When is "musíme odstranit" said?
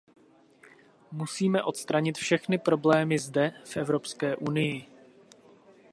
1.11-2.17